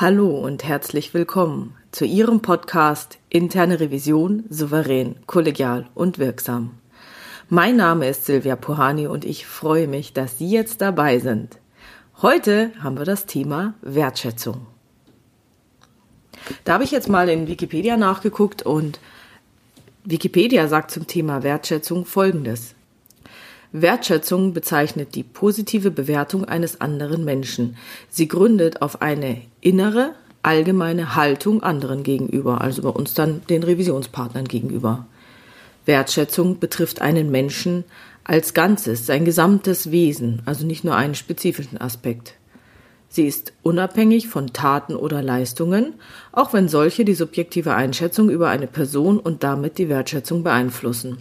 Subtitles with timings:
[0.00, 6.78] Hallo und herzlich willkommen zu Ihrem Podcast Interne Revision souverän, kollegial und wirksam.
[7.48, 11.58] Mein Name ist Silvia Puhani und ich freue mich, dass Sie jetzt dabei sind.
[12.22, 14.68] Heute haben wir das Thema Wertschätzung.
[16.62, 19.00] Da habe ich jetzt mal in Wikipedia nachgeguckt und
[20.04, 22.76] Wikipedia sagt zum Thema Wertschätzung Folgendes.
[23.72, 27.76] Wertschätzung bezeichnet die positive Bewertung eines anderen Menschen.
[28.08, 34.46] Sie gründet auf eine innere, allgemeine Haltung anderen gegenüber, also bei uns dann den Revisionspartnern
[34.46, 35.06] gegenüber.
[35.84, 37.84] Wertschätzung betrifft einen Menschen
[38.24, 42.34] als Ganzes, sein gesamtes Wesen, also nicht nur einen spezifischen Aspekt.
[43.10, 45.94] Sie ist unabhängig von Taten oder Leistungen,
[46.30, 51.18] auch wenn solche die subjektive Einschätzung über eine Person und damit die Wertschätzung beeinflussen.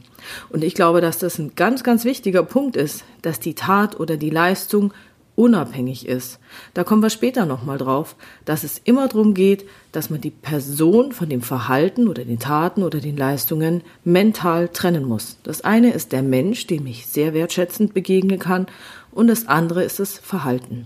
[0.50, 4.18] Und ich glaube, dass das ein ganz, ganz wichtiger Punkt ist, dass die Tat oder
[4.18, 4.94] die Leistung
[5.38, 6.40] unabhängig ist.
[6.74, 11.12] Da kommen wir später nochmal drauf, dass es immer darum geht, dass man die Person
[11.12, 15.38] von dem Verhalten oder den Taten oder den Leistungen mental trennen muss.
[15.44, 18.66] Das eine ist der Mensch, dem ich sehr wertschätzend begegnen kann,
[19.12, 20.86] und das andere ist das Verhalten.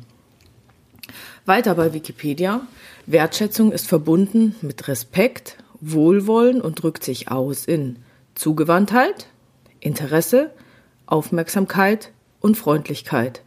[1.46, 2.62] Weiter bei Wikipedia.
[3.06, 7.98] Wertschätzung ist verbunden mit Respekt, Wohlwollen und drückt sich aus in
[8.36, 9.28] Zugewandtheit,
[9.80, 10.52] Interesse,
[11.08, 13.42] Aufmerksamkeit und Freundlichkeit.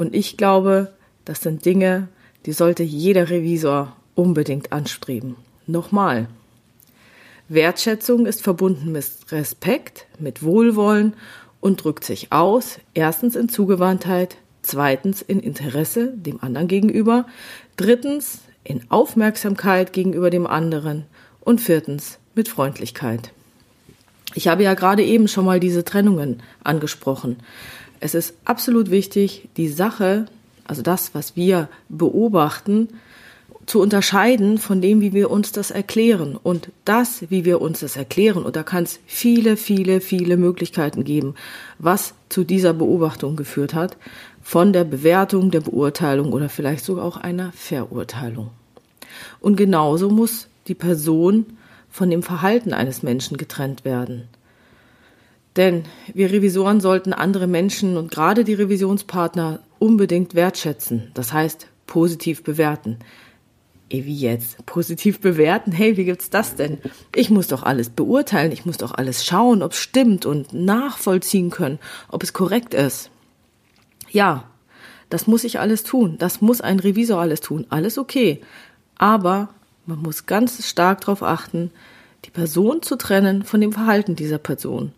[0.00, 0.94] Und ich glaube,
[1.26, 2.08] das sind Dinge,
[2.46, 5.36] die sollte jeder Revisor unbedingt anstreben.
[5.66, 6.26] Nochmal.
[7.50, 11.12] Wertschätzung ist verbunden mit Respekt, mit Wohlwollen
[11.60, 17.26] und drückt sich aus, erstens in Zugewandtheit, zweitens in Interesse dem anderen gegenüber,
[17.76, 21.04] drittens in Aufmerksamkeit gegenüber dem anderen
[21.40, 23.32] und viertens mit Freundlichkeit.
[24.34, 27.36] Ich habe ja gerade eben schon mal diese Trennungen angesprochen.
[28.00, 30.26] Es ist absolut wichtig, die Sache,
[30.64, 32.88] also das, was wir beobachten,
[33.66, 36.36] zu unterscheiden von dem, wie wir uns das erklären.
[36.42, 41.04] Und das, wie wir uns das erklären, und da kann es viele, viele, viele Möglichkeiten
[41.04, 41.34] geben,
[41.78, 43.96] was zu dieser Beobachtung geführt hat,
[44.42, 48.50] von der Bewertung, der Beurteilung oder vielleicht sogar auch einer Verurteilung.
[49.40, 51.46] Und genauso muss die Person
[51.90, 54.28] von dem Verhalten eines Menschen getrennt werden.
[55.56, 55.84] Denn
[56.14, 62.98] wir Revisoren sollten andere Menschen und gerade die Revisionspartner unbedingt wertschätzen, das heißt positiv bewerten.
[63.88, 64.64] Ey, wie jetzt?
[64.66, 65.72] Positiv bewerten?
[65.72, 66.78] Hey, wie gibt's das denn?
[67.16, 71.50] Ich muss doch alles beurteilen, ich muss doch alles schauen, ob es stimmt und nachvollziehen
[71.50, 73.10] können, ob es korrekt ist.
[74.10, 74.44] Ja,
[75.08, 76.16] das muss ich alles tun.
[76.18, 77.66] Das muss ein Revisor alles tun.
[77.68, 78.40] Alles okay.
[78.96, 79.48] Aber
[79.86, 81.72] man muss ganz stark darauf achten,
[82.24, 84.92] die Person zu trennen von dem Verhalten dieser Person.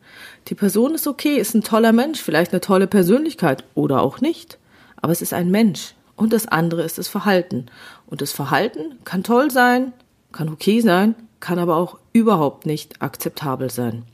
[0.49, 4.59] Die Person ist okay, ist ein toller Mensch, vielleicht eine tolle Persönlichkeit oder auch nicht.
[4.97, 5.95] Aber es ist ein Mensch.
[6.17, 7.67] Und das andere ist das Verhalten.
[8.07, 9.93] Und das Verhalten kann toll sein,
[10.33, 14.05] kann okay sein, kann aber auch überhaupt nicht akzeptabel sein.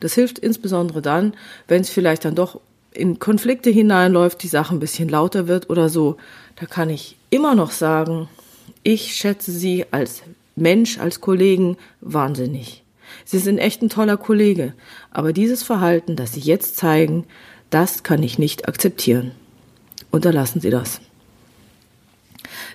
[0.00, 1.34] Das hilft insbesondere dann,
[1.68, 2.60] wenn es vielleicht dann doch
[2.92, 6.16] in Konflikte hineinläuft, die Sache ein bisschen lauter wird oder so,
[6.56, 8.28] da kann ich immer noch sagen,
[8.82, 10.22] ich schätze Sie als
[10.56, 12.82] Mensch, als Kollegen wahnsinnig.
[13.24, 14.74] Sie sind echt ein toller Kollege,
[15.10, 17.24] aber dieses Verhalten, das Sie jetzt zeigen,
[17.70, 19.32] das kann ich nicht akzeptieren.
[20.10, 21.00] Unterlassen Sie das.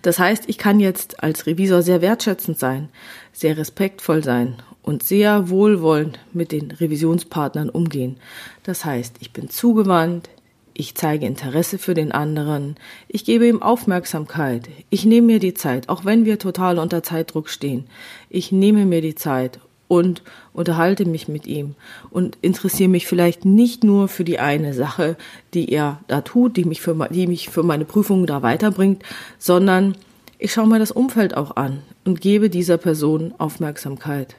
[0.01, 2.89] Das heißt, ich kann jetzt als Revisor sehr wertschätzend sein,
[3.33, 8.17] sehr respektvoll sein und sehr wohlwollend mit den Revisionspartnern umgehen.
[8.63, 10.29] Das heißt, ich bin zugewandt,
[10.73, 12.75] ich zeige Interesse für den anderen,
[13.07, 17.49] ich gebe ihm Aufmerksamkeit, ich nehme mir die Zeit, auch wenn wir total unter Zeitdruck
[17.49, 17.85] stehen.
[18.29, 20.21] Ich nehme mir die Zeit und
[20.53, 21.75] unterhalte mich mit ihm
[22.09, 25.15] und interessiere mich vielleicht nicht nur für die eine Sache,
[25.53, 29.03] die er da tut, die mich für, die mich für meine Prüfungen da weiterbringt,
[29.37, 29.95] sondern
[30.39, 34.35] ich schaue mir das Umfeld auch an und gebe dieser Person Aufmerksamkeit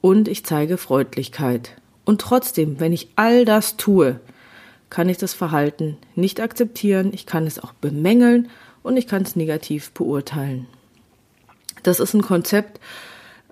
[0.00, 1.72] und ich zeige Freundlichkeit.
[2.04, 4.20] Und trotzdem, wenn ich all das tue,
[4.90, 8.48] kann ich das Verhalten nicht akzeptieren, ich kann es auch bemängeln
[8.82, 10.66] und ich kann es negativ beurteilen.
[11.82, 12.80] Das ist ein Konzept,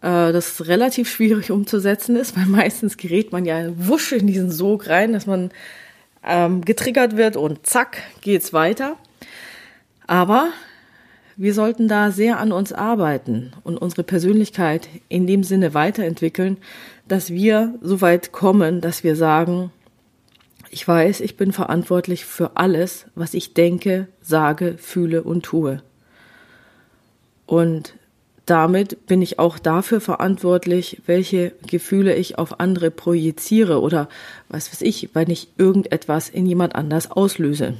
[0.04, 4.88] äh, das relativ schwierig umzusetzen ist, weil meistens gerät man ja wusch in diesen Sog
[4.88, 5.50] rein, dass man
[6.22, 8.96] ähm, getriggert wird und zack geht's weiter.
[10.06, 10.48] Aber
[11.36, 16.58] wir sollten da sehr an uns arbeiten und unsere Persönlichkeit in dem Sinne weiterentwickeln,
[17.08, 19.72] dass wir so weit kommen, dass wir sagen,
[20.70, 25.82] ich weiß, ich bin verantwortlich für alles, was ich denke, sage, fühle und tue.
[27.46, 27.94] Und
[28.46, 34.08] damit bin ich auch dafür verantwortlich, welche Gefühle ich auf andere projiziere oder
[34.48, 37.74] was weiß ich, wenn ich irgendetwas in jemand anders auslöse.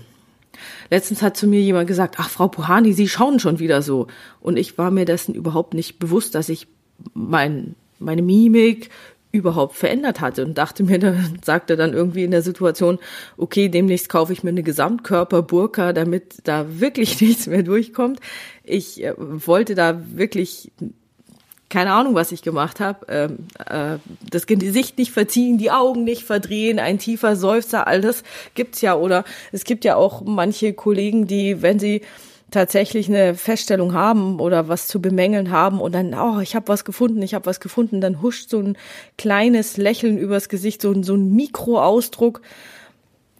[0.91, 4.07] Letztens hat zu mir jemand gesagt, ach Frau Puhani, Sie schauen schon wieder so.
[4.41, 6.67] Und ich war mir dessen überhaupt nicht bewusst, dass ich
[7.13, 8.91] mein, meine Mimik
[9.35, 12.99] überhaupt verändert hatte und dachte mir, da sagte dann irgendwie in der Situation,
[13.37, 18.21] okay, demnächst kaufe ich mir eine Gesamtkörperburka, damit da wirklich nichts mehr durchkommt.
[18.63, 20.71] Ich äh, wollte da wirklich
[21.71, 23.39] keine Ahnung, was ich gemacht habe, ähm,
[23.69, 23.99] äh,
[24.31, 28.23] das Gesicht nicht verziehen, die Augen nicht verdrehen, ein tiefer Seufzer, all das
[28.55, 28.95] gibt's ja.
[28.95, 32.03] Oder es gibt ja auch manche Kollegen, die, wenn sie
[32.55, 36.85] tatsächlich eine Feststellung haben oder was zu bemängeln haben und dann, oh, ich habe was
[36.85, 38.79] gefunden, ich habe was gefunden, dann huscht so ein
[39.19, 42.41] kleines Lächeln übers Gesicht, so ein, so ein Mikroausdruck.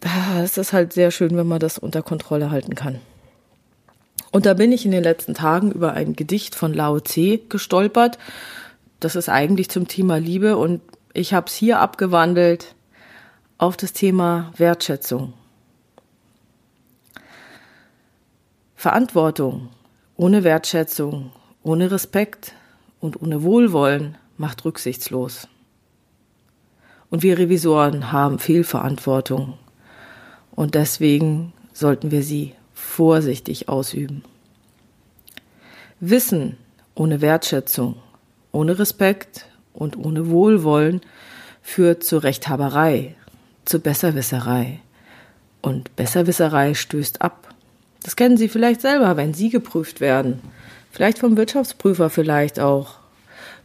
[0.03, 2.99] Ah, es ist halt sehr schön, wenn man das unter Kontrolle halten kann.
[4.31, 8.19] Und da bin ich in den letzten Tagen über ein Gedicht von Lao Tse gestolpert.
[8.99, 10.81] Das ist eigentlich zum Thema Liebe und
[11.13, 12.75] ich habe es hier abgewandelt
[13.57, 15.33] auf das Thema Wertschätzung.
[18.85, 19.69] Verantwortung
[20.15, 21.31] ohne Wertschätzung,
[21.63, 22.53] ohne Respekt
[22.99, 25.47] und ohne Wohlwollen macht rücksichtslos.
[27.09, 29.57] Und wir Revisoren haben viel Verantwortung
[30.51, 34.21] und deswegen sollten wir sie vorsichtig ausüben.
[35.99, 36.55] Wissen
[36.93, 37.95] ohne Wertschätzung,
[38.51, 41.01] ohne Respekt und ohne Wohlwollen
[41.63, 43.15] führt zur Rechthaberei,
[43.65, 44.79] zur Besserwisserei.
[45.63, 47.54] Und Besserwisserei stößt ab.
[48.05, 50.39] Das kennen Sie vielleicht selber, wenn Sie geprüft werden.
[50.91, 52.99] Vielleicht vom Wirtschaftsprüfer, vielleicht auch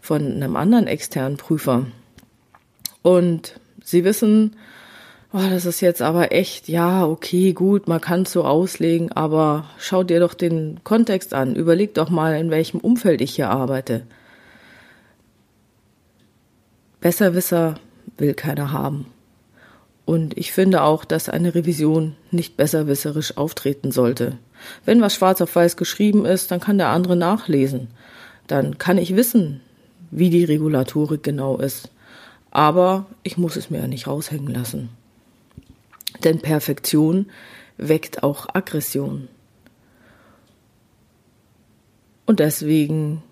[0.01, 1.85] von einem anderen externen Prüfer.
[3.03, 4.57] Und Sie wissen,
[5.35, 9.67] oh, das ist jetzt aber echt, ja, okay, gut, man kann es so auslegen, aber
[9.79, 11.55] schau dir doch den Kontext an.
[11.55, 14.07] Überleg doch mal, in welchem Umfeld ich hier arbeite.
[17.03, 17.75] Besserwisser
[18.17, 19.05] will keiner haben.
[20.05, 24.39] Und ich finde auch, dass eine Revision nicht besserwisserisch auftreten sollte.
[24.85, 27.89] Wenn was schwarz auf weiß geschrieben ist, dann kann der andere nachlesen.
[28.47, 29.61] Dann kann ich wissen,
[30.11, 31.91] wie die Regulatorik genau ist.
[32.51, 34.89] Aber ich muss es mir ja nicht raushängen lassen.
[36.25, 37.27] Denn Perfektion
[37.77, 39.29] weckt auch Aggression.
[42.27, 43.23] Und deswegen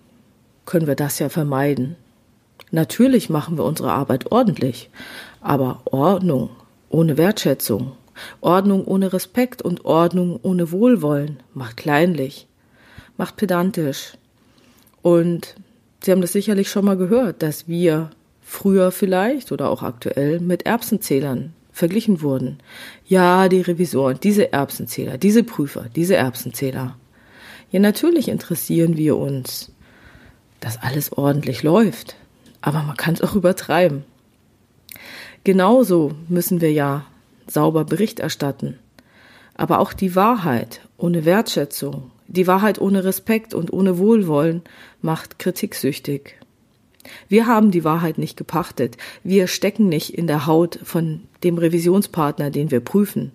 [0.65, 1.95] können wir das ja vermeiden.
[2.71, 4.89] Natürlich machen wir unsere Arbeit ordentlich,
[5.41, 6.49] aber Ordnung
[6.89, 7.93] ohne Wertschätzung,
[8.41, 12.47] Ordnung ohne Respekt und Ordnung ohne Wohlwollen macht kleinlich,
[13.17, 14.13] macht pedantisch.
[15.01, 15.55] Und
[16.01, 18.09] Sie haben das sicherlich schon mal gehört, dass wir
[18.41, 22.59] früher vielleicht oder auch aktuell mit Erbsenzählern verglichen wurden.
[23.05, 26.97] Ja, die Revisoren, diese Erbsenzähler, diese Prüfer, diese Erbsenzähler.
[27.71, 29.71] Ja, natürlich interessieren wir uns,
[30.59, 32.15] dass alles ordentlich läuft,
[32.61, 34.03] aber man kann es auch übertreiben.
[35.43, 37.05] Genauso müssen wir ja
[37.47, 38.77] sauber Bericht erstatten.
[39.55, 44.61] Aber auch die Wahrheit ohne Wertschätzung, die Wahrheit ohne Respekt und ohne Wohlwollen
[45.01, 46.35] macht kritiksüchtig.
[47.27, 48.97] Wir haben die Wahrheit nicht gepachtet.
[49.23, 53.31] Wir stecken nicht in der Haut von dem Revisionspartner, den wir prüfen.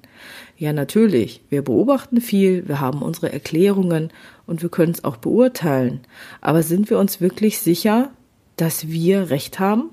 [0.56, 1.40] Ja, natürlich.
[1.48, 4.10] Wir beobachten viel, wir haben unsere Erklärungen
[4.46, 6.00] und wir können es auch beurteilen.
[6.40, 8.10] Aber sind wir uns wirklich sicher,
[8.56, 9.90] dass wir Recht haben?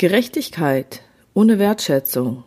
[0.00, 1.02] Gerechtigkeit
[1.34, 2.44] ohne Wertschätzung,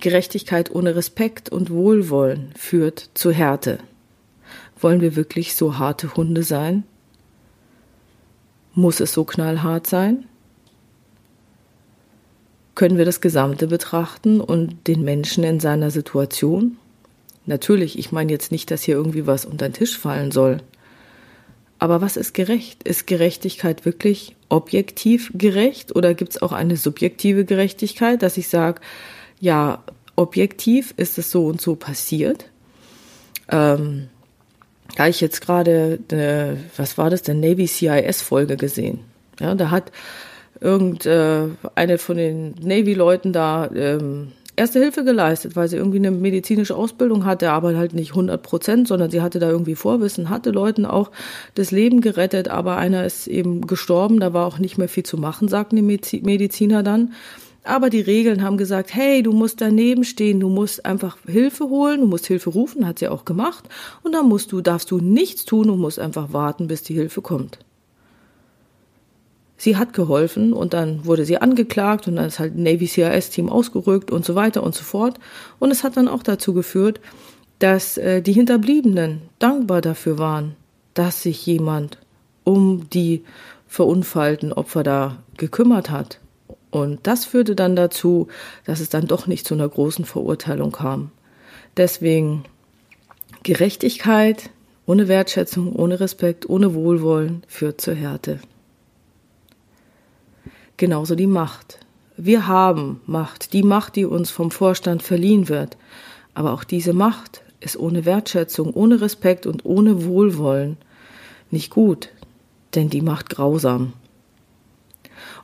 [0.00, 3.78] Gerechtigkeit ohne Respekt und Wohlwollen führt zu Härte.
[4.78, 6.84] Wollen wir wirklich so harte Hunde sein?
[8.74, 10.26] Muss es so knallhart sein?
[12.74, 16.76] Können wir das Gesamte betrachten und den Menschen in seiner Situation?
[17.46, 20.58] Natürlich, ich meine jetzt nicht, dass hier irgendwie was unter den Tisch fallen soll.
[21.78, 22.82] Aber was ist gerecht?
[22.82, 28.82] Ist Gerechtigkeit wirklich objektiv gerecht oder gibt es auch eine subjektive Gerechtigkeit, dass ich sage,
[29.40, 29.82] ja,
[30.14, 32.44] objektiv ist es so und so passiert?
[33.48, 34.08] Ähm,
[34.96, 35.98] da ich jetzt gerade,
[36.76, 39.00] was war das, der Navy CIS-Folge gesehen.
[39.40, 39.90] Ja, da hat
[40.60, 46.76] irgendeine äh, von den Navy-Leuten da ähm, Erste Hilfe geleistet, weil sie irgendwie eine medizinische
[46.76, 50.84] Ausbildung hatte, aber halt nicht 100 Prozent, sondern sie hatte da irgendwie Vorwissen, hatte Leuten
[50.84, 51.10] auch
[51.54, 55.16] das Leben gerettet, aber einer ist eben gestorben, da war auch nicht mehr viel zu
[55.16, 57.14] machen, sagten die Mediziner dann.
[57.64, 62.00] Aber die Regeln haben gesagt, hey, du musst daneben stehen, du musst einfach Hilfe holen,
[62.00, 63.64] du musst Hilfe rufen, hat sie auch gemacht.
[64.02, 67.22] Und dann musst du, darfst du nichts tun und musst einfach warten, bis die Hilfe
[67.22, 67.58] kommt.
[69.62, 73.30] Sie hat geholfen und dann wurde sie angeklagt und dann ist halt ein Navy CIS
[73.30, 75.20] Team ausgerückt und so weiter und so fort.
[75.60, 76.98] Und es hat dann auch dazu geführt,
[77.60, 80.56] dass äh, die Hinterbliebenen dankbar dafür waren,
[80.94, 81.98] dass sich jemand
[82.42, 83.22] um die
[83.68, 86.18] verunfallten Opfer da gekümmert hat
[86.72, 88.26] Und das führte dann dazu,
[88.64, 91.12] dass es dann doch nicht zu einer großen Verurteilung kam.
[91.76, 92.42] Deswegen
[93.44, 94.50] Gerechtigkeit
[94.86, 98.40] ohne Wertschätzung, ohne Respekt, ohne Wohlwollen führt zur Härte.
[100.82, 101.78] Genauso die Macht.
[102.16, 105.76] Wir haben Macht, die Macht, die uns vom Vorstand verliehen wird.
[106.34, 110.76] Aber auch diese Macht ist ohne Wertschätzung, ohne Respekt und ohne Wohlwollen
[111.52, 112.08] nicht gut,
[112.74, 113.92] denn die macht grausam.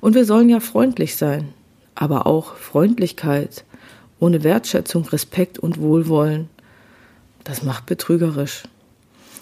[0.00, 1.54] Und wir sollen ja freundlich sein,
[1.94, 3.64] aber auch Freundlichkeit
[4.18, 6.48] ohne Wertschätzung, Respekt und Wohlwollen,
[7.44, 8.64] das macht betrügerisch.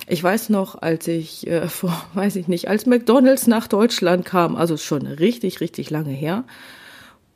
[0.07, 4.57] Ich weiß noch, als ich äh, vor, weiß ich nicht, als McDonald's nach Deutschland kam,
[4.57, 6.45] also schon richtig, richtig lange her,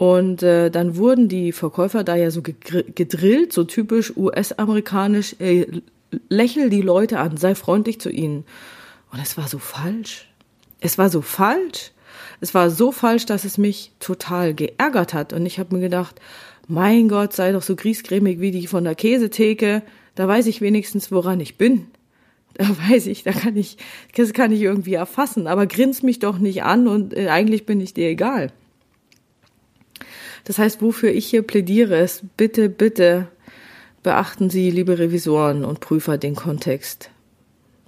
[0.00, 5.67] und äh, dann wurden die Verkäufer da ja so gedrillt, so typisch US-amerikanisch, äh,
[6.31, 8.45] lächel die Leute an, sei freundlich zu ihnen.
[9.12, 10.27] Und es war so falsch.
[10.81, 11.93] Es war so falsch.
[12.41, 15.35] Es war so falsch, dass es mich total geärgert hat.
[15.35, 16.19] Und ich habe mir gedacht,
[16.67, 19.83] mein Gott, sei doch so griesgrämig wie die von der Käsetheke.
[20.15, 21.89] Da weiß ich wenigstens, woran ich bin.
[22.61, 23.79] Da weiß ich, da kann ich,
[24.14, 25.47] das kann ich irgendwie erfassen.
[25.47, 28.52] Aber grins mich doch nicht an und äh, eigentlich bin ich dir egal.
[30.45, 33.29] Das heißt, wofür ich hier plädiere, ist bitte, bitte
[34.02, 37.11] beachten Sie, liebe Revisoren und Prüfer, den Kontext.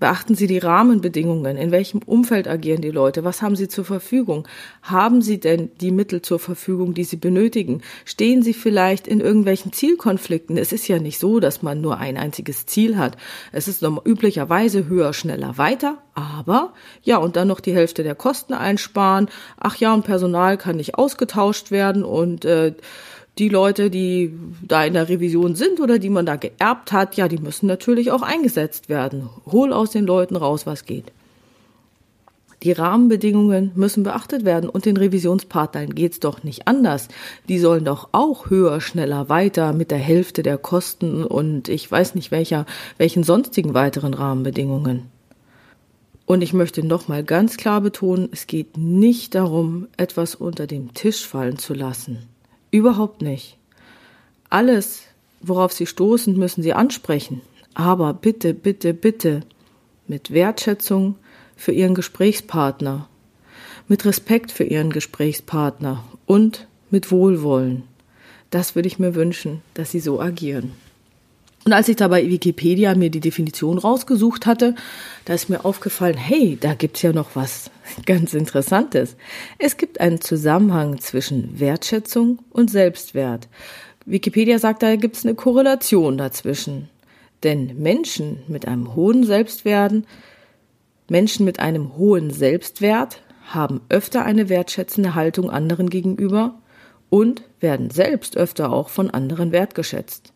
[0.03, 1.57] Beachten Sie die Rahmenbedingungen.
[1.57, 3.23] In welchem Umfeld agieren die Leute?
[3.23, 4.49] Was haben sie zur Verfügung?
[4.83, 7.83] Haben sie denn die Mittel zur Verfügung, die sie benötigen?
[8.05, 10.57] Stehen sie vielleicht in irgendwelchen Zielkonflikten?
[10.57, 13.17] Es ist ja nicht so, dass man nur ein einziges Ziel hat.
[13.53, 15.99] Es ist üblicherweise höher, schneller, weiter.
[16.15, 16.73] Aber,
[17.05, 19.29] ja, und dann noch die Hälfte der Kosten einsparen.
[19.57, 22.75] Ach ja, und Personal kann nicht ausgetauscht werden und, äh,
[23.39, 27.29] die Leute, die da in der Revision sind oder die man da geerbt hat, ja,
[27.29, 29.31] die müssen natürlich auch eingesetzt werden.
[29.47, 31.13] Hol aus den Leuten raus, was geht.
[32.63, 37.09] Die Rahmenbedingungen müssen beachtet werden und den Revisionspartnern geht's doch nicht anders.
[37.49, 42.15] Die sollen doch auch höher, schneller, weiter mit der Hälfte der Kosten und ich weiß
[42.15, 42.67] nicht welcher,
[42.99, 45.11] welchen sonstigen weiteren Rahmenbedingungen.
[46.25, 51.27] Und ich möchte nochmal ganz klar betonen, es geht nicht darum, etwas unter den Tisch
[51.27, 52.29] fallen zu lassen.
[52.73, 53.59] Überhaupt nicht.
[54.49, 55.03] Alles,
[55.43, 57.43] worauf Sie stoßen, müssen Sie ansprechen.
[57.75, 59.43] Aber bitte, bitte, bitte
[60.09, 61.17] mit Wertschätzung
[61.55, 63.09] für Ihren Gesprächspartner,
[63.89, 67.85] mit Respekt für Ihren Gesprächspartner und mit Wohlwollen.
[68.49, 70.73] Das würde ich mir wünschen, dass Sie so agieren.
[71.65, 74.75] Und als ich da bei Wikipedia mir die Definition rausgesucht hatte,
[75.27, 77.71] da ist mir aufgefallen, hey, da gibt's ja noch was
[78.07, 79.17] ganz Interessantes.
[79.59, 83.49] Es gibt einen Zusammenhang zwischen Wertschätzung und Selbstwert.
[84.05, 86.89] Wikipedia sagt, da gibt's eine Korrelation dazwischen.
[87.43, 89.95] Denn Menschen mit einem hohen Selbstwert,
[91.09, 96.55] Menschen mit einem hohen Selbstwert haben öfter eine wertschätzende Haltung anderen gegenüber
[97.11, 100.32] und werden selbst öfter auch von anderen wertgeschätzt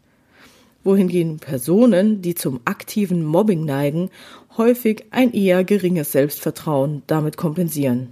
[0.87, 4.11] wohingegen Personen, die zum aktiven Mobbing neigen,
[4.57, 8.09] häufig ein eher geringes Selbstvertrauen damit kompensieren.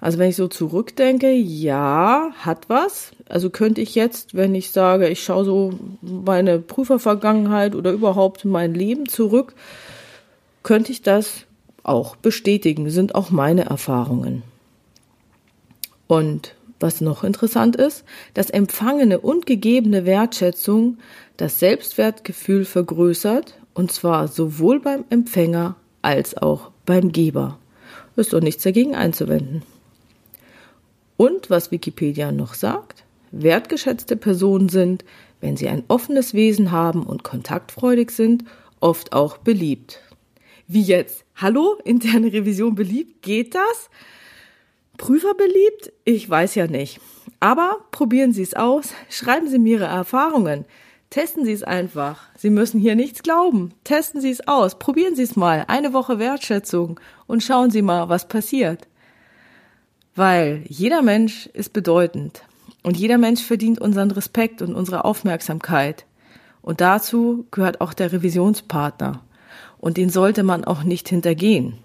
[0.00, 3.12] Also wenn ich so zurückdenke, ja, hat was.
[3.28, 8.74] Also könnte ich jetzt, wenn ich sage, ich schaue so meine Prüfervergangenheit oder überhaupt mein
[8.74, 9.54] Leben zurück,
[10.62, 11.44] könnte ich das
[11.82, 14.42] auch bestätigen, sind auch meine Erfahrungen.
[16.06, 20.98] Und was noch interessant ist, dass empfangene und gegebene Wertschätzung
[21.36, 27.58] das Selbstwertgefühl vergrößert, und zwar sowohl beim Empfänger als auch beim Geber.
[28.16, 29.62] Ist doch nichts dagegen einzuwenden.
[31.16, 35.04] Und was Wikipedia noch sagt, wertgeschätzte Personen sind,
[35.40, 38.44] wenn sie ein offenes Wesen haben und kontaktfreudig sind,
[38.80, 40.00] oft auch beliebt.
[40.66, 41.24] Wie jetzt?
[41.36, 41.78] Hallo?
[41.84, 43.22] Interne Revision beliebt?
[43.22, 43.90] Geht das?
[45.00, 45.94] Prüfer beliebt?
[46.04, 47.00] Ich weiß ja nicht.
[47.40, 50.66] Aber probieren Sie es aus, schreiben Sie mir Ihre Erfahrungen.
[51.08, 52.28] Testen Sie es einfach.
[52.36, 53.72] Sie müssen hier nichts glauben.
[53.82, 54.78] Testen Sie es aus.
[54.78, 55.64] Probieren Sie es mal.
[55.68, 58.88] Eine Woche Wertschätzung und schauen Sie mal, was passiert.
[60.16, 62.42] Weil jeder Mensch ist bedeutend
[62.82, 66.04] und jeder Mensch verdient unseren Respekt und unsere Aufmerksamkeit.
[66.60, 69.22] Und dazu gehört auch der Revisionspartner.
[69.78, 71.78] Und den sollte man auch nicht hintergehen.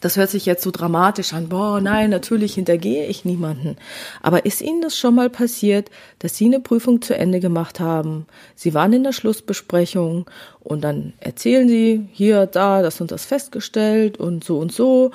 [0.00, 1.48] Das hört sich jetzt so dramatisch an.
[1.48, 3.76] Boah, nein, natürlich hintergehe ich niemanden.
[4.22, 8.26] Aber ist Ihnen das schon mal passiert, dass Sie eine Prüfung zu Ende gemacht haben?
[8.54, 10.28] Sie waren in der Schlussbesprechung
[10.60, 15.12] und dann erzählen Sie hier, da, das und das festgestellt und so und so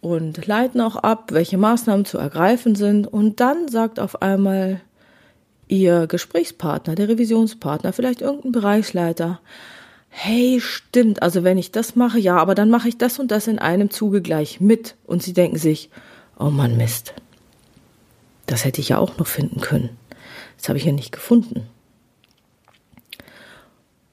[0.00, 3.06] und leiten auch ab, welche Maßnahmen zu ergreifen sind.
[3.06, 4.80] Und dann sagt auf einmal
[5.66, 9.40] Ihr Gesprächspartner, der Revisionspartner, vielleicht irgendein Bereichsleiter,
[10.16, 13.48] hey, stimmt, also wenn ich das mache, ja, aber dann mache ich das und das
[13.48, 14.94] in einem Zuge gleich mit.
[15.04, 15.90] Und sie denken sich,
[16.38, 17.14] oh Mann, Mist.
[18.46, 19.90] Das hätte ich ja auch noch finden können.
[20.56, 21.66] Das habe ich ja nicht gefunden.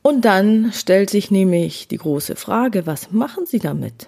[0.02, 4.08] Und dann stellt sich nämlich die große Frage, was machen Sie damit?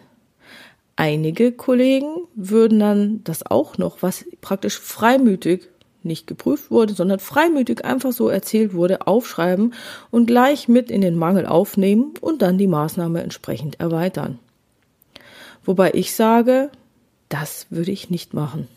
[0.96, 5.70] Einige Kollegen würden dann das auch noch, was praktisch freimütig
[6.06, 9.74] nicht geprüft wurde, sondern freimütig einfach so erzählt wurde, aufschreiben
[10.12, 14.40] und gleich mit in den Mangel aufnehmen und dann die Maßnahme entsprechend erweitern.
[15.66, 16.70] Wobei ich sage,
[17.30, 18.68] das würde ich nicht machen.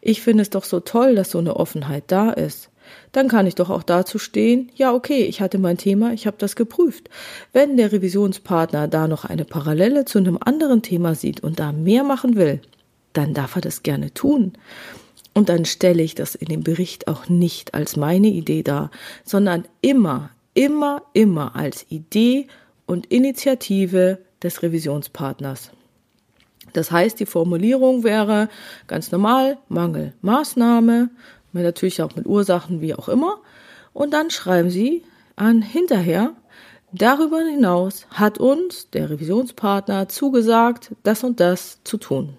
[0.00, 2.70] Ich finde es doch so toll, dass so eine Offenheit da ist.
[3.12, 6.36] Dann kann ich doch auch dazu stehen, ja okay, ich hatte mein Thema, ich habe
[6.38, 7.08] das geprüft.
[7.52, 12.04] Wenn der Revisionspartner da noch eine Parallele zu einem anderen Thema sieht und da mehr
[12.04, 12.60] machen will,
[13.12, 14.52] dann darf er das gerne tun.
[15.32, 18.90] Und dann stelle ich das in dem Bericht auch nicht als meine Idee dar,
[19.24, 22.48] sondern immer, immer, immer als Idee
[22.86, 25.70] und Initiative des Revisionspartners.
[26.72, 28.48] Das heißt, die Formulierung wäre
[28.86, 31.10] ganz normal Mangel, Maßnahme,
[31.52, 33.38] natürlich auch mit Ursachen, wie auch immer.
[33.92, 35.02] Und dann schreiben Sie
[35.36, 36.32] an hinterher,
[36.92, 42.36] darüber hinaus hat uns der Revisionspartner zugesagt, das und das zu tun.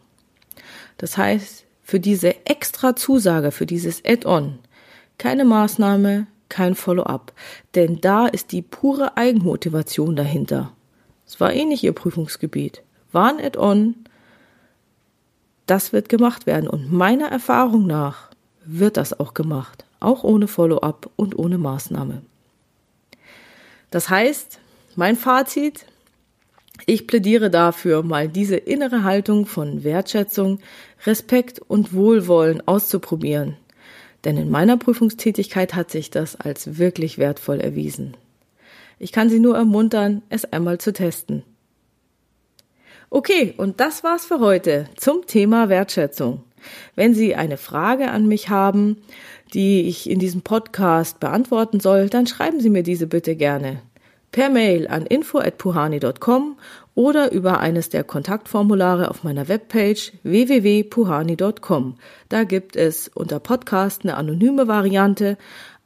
[0.98, 4.60] Das heißt, für diese extra Zusage, für dieses Add-on,
[5.18, 7.34] keine Maßnahme, kein Follow-up.
[7.76, 10.72] Denn da ist die pure Eigenmotivation dahinter.
[11.28, 12.82] Es war eh nicht Ihr Prüfungsgebiet.
[13.12, 13.96] War ein Add-on,
[15.66, 16.70] das wird gemacht werden.
[16.70, 18.30] Und meiner Erfahrung nach
[18.64, 22.22] wird das auch gemacht, auch ohne Follow-up und ohne Maßnahme.
[23.90, 24.60] Das heißt,
[24.96, 25.88] mein Fazit,
[26.86, 30.60] ich plädiere dafür, mal diese innere Haltung von Wertschätzung,
[31.06, 33.58] Respekt und Wohlwollen auszuprobieren.
[34.24, 38.16] Denn in meiner Prüfungstätigkeit hat sich das als wirklich wertvoll erwiesen.
[39.00, 41.44] Ich kann Sie nur ermuntern, es einmal zu testen.
[43.10, 46.44] Okay, und das war's für heute zum Thema Wertschätzung.
[46.96, 48.98] Wenn Sie eine Frage an mich haben,
[49.54, 53.82] die ich in diesem Podcast beantworten soll, dann schreiben Sie mir diese bitte gerne
[54.32, 56.58] per Mail an info@puhani.com
[56.96, 61.96] oder über eines der Kontaktformulare auf meiner Webpage www.puhani.com.
[62.30, 65.38] Da gibt es unter Podcast eine anonyme Variante,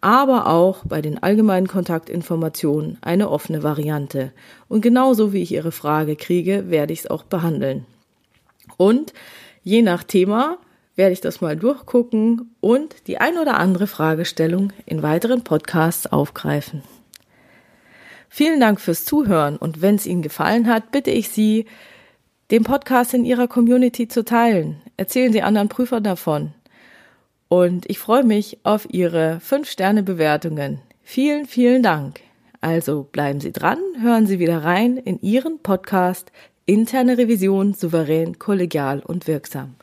[0.01, 4.31] aber auch bei den allgemeinen Kontaktinformationen eine offene Variante.
[4.67, 7.85] Und genauso wie ich Ihre Frage kriege, werde ich es auch behandeln.
[8.77, 9.13] Und
[9.63, 10.57] je nach Thema
[10.95, 16.83] werde ich das mal durchgucken und die ein oder andere Fragestellung in weiteren Podcasts aufgreifen.
[18.37, 21.63] Vielen Dank fürs Zuhören und wenn es Ihnen gefallen hat, bitte ich Sie,
[22.51, 24.81] den Podcast in Ihrer Community zu teilen.
[24.97, 26.53] Erzählen Sie anderen Prüfern davon.
[27.47, 30.81] Und ich freue mich auf Ihre 5-Sterne-Bewertungen.
[31.01, 32.19] Vielen, vielen Dank.
[32.59, 36.33] Also bleiben Sie dran, hören Sie wieder rein in Ihren Podcast
[36.65, 39.75] Interne Revision souverän, kollegial und wirksam.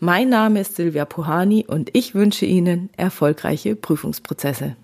[0.00, 4.76] Mein Name ist Silvia Puhani und ich wünsche Ihnen erfolgreiche Prüfungsprozesse.